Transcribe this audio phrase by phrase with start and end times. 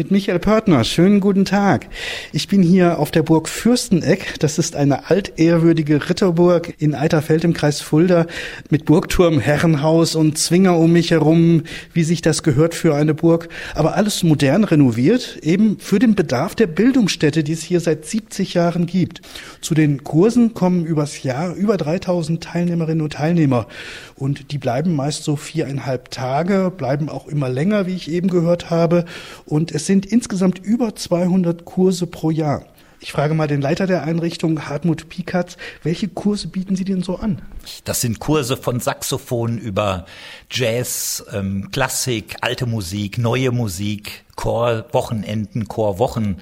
[0.00, 0.82] mit Michael Pörtner.
[0.82, 1.86] Schönen guten Tag.
[2.32, 4.36] Ich bin hier auf der Burg Fürsteneck.
[4.38, 8.24] Das ist eine altehrwürdige Ritterburg in Eiterfeld im Kreis Fulda
[8.70, 13.50] mit Burgturm, Herrenhaus und Zwinger um mich herum, wie sich das gehört für eine Burg.
[13.74, 18.54] Aber alles modern renoviert, eben für den Bedarf der Bildungsstätte, die es hier seit 70
[18.54, 19.20] Jahren gibt.
[19.60, 23.66] Zu den Kursen kommen übers Jahr über 3000 Teilnehmerinnen und Teilnehmer.
[24.16, 28.70] Und die bleiben meist so viereinhalb Tage, bleiben auch immer länger, wie ich eben gehört
[28.70, 29.04] habe.
[29.44, 32.64] Und es sind insgesamt über 200 Kurse pro Jahr.
[33.00, 37.16] Ich frage mal den Leiter der Einrichtung, Hartmut Piekatz, welche Kurse bieten Sie denn so
[37.16, 37.42] an?
[37.82, 40.06] Das sind Kurse von Saxophon über
[40.48, 46.36] Jazz, ähm, Klassik, alte Musik, neue Musik, Chorwochenenden, Chorwochen.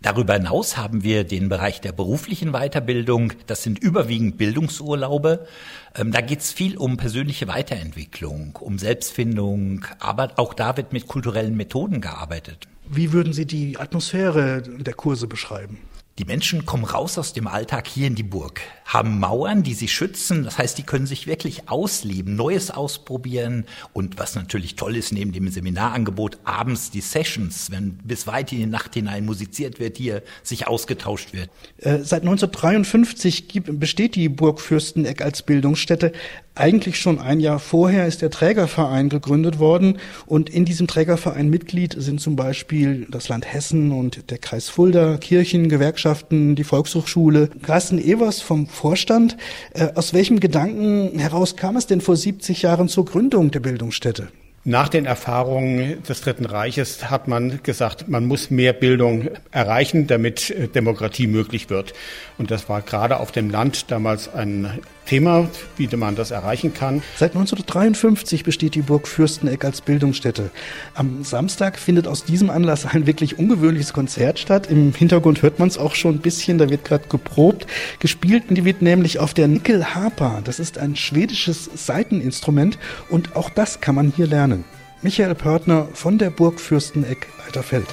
[0.00, 3.34] Darüber hinaus haben wir den Bereich der beruflichen Weiterbildung.
[3.46, 5.46] Das sind überwiegend Bildungsurlaube.
[5.94, 11.06] Ähm, da geht es viel um persönliche Weiterentwicklung, um Selbstfindung, aber auch da wird mit
[11.06, 12.68] kulturellen Methoden gearbeitet.
[12.88, 15.78] Wie würden Sie die Atmosphäre der Kurse beschreiben?
[16.18, 19.86] Die Menschen kommen raus aus dem Alltag hier in die Burg, haben Mauern, die sie
[19.86, 20.44] schützen.
[20.44, 23.66] Das heißt, die können sich wirklich ausleben, Neues ausprobieren.
[23.92, 28.58] Und was natürlich toll ist, neben dem Seminarangebot, abends die Sessions, wenn bis weit in
[28.58, 31.50] die Nacht hinein musiziert wird, hier sich ausgetauscht wird.
[31.76, 36.12] Äh, seit 1953 gibt, besteht die Burg Fürsteneck als Bildungsstätte.
[36.54, 39.98] Eigentlich schon ein Jahr vorher ist der Trägerverein gegründet worden.
[40.24, 45.18] Und in diesem Trägerverein Mitglied sind zum Beispiel das Land Hessen und der Kreis Fulda,
[45.18, 47.48] Kirchen, Gewerkschaften, Gewerkschaften, die Volkshochschule.
[47.62, 49.36] Carsten Evers vom Vorstand.
[49.74, 54.28] Äh, aus welchem Gedanken heraus kam es denn vor 70 Jahren zur Gründung der Bildungsstätte?
[54.62, 60.50] Nach den Erfahrungen des Dritten Reiches hat man gesagt, man muss mehr Bildung erreichen, damit
[60.50, 61.92] äh, Demokratie möglich wird.
[62.38, 67.02] Und das war gerade auf dem Land damals ein Thema, wie man das erreichen kann.
[67.16, 70.50] Seit 1953 besteht die Burg Fürsteneck als Bildungsstätte.
[70.94, 74.68] Am Samstag findet aus diesem Anlass ein wirklich ungewöhnliches Konzert statt.
[74.70, 77.66] Im Hintergrund hört man es auch schon ein bisschen, da wird gerade geprobt.
[78.00, 80.42] Gespielt die wird nämlich auf der Nickel Harper.
[80.44, 82.78] Das ist ein schwedisches Saiteninstrument
[83.08, 84.64] und auch das kann man hier lernen.
[85.02, 87.86] Michael Pörtner von der Burg Fürsteneck Alterfeld.